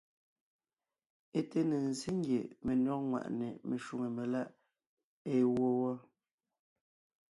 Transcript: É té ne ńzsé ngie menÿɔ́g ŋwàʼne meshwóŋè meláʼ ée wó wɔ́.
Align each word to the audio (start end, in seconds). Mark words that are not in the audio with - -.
É 1.37 1.41
té 1.51 1.59
ne 1.69 1.77
ńzsé 1.89 2.09
ngie 2.19 2.41
menÿɔ́g 2.65 3.03
ŋwàʼne 3.11 3.47
meshwóŋè 3.67 4.09
meláʼ 4.17 4.49
ée 5.31 5.43
wó 5.53 5.67
wɔ́. 5.79 5.93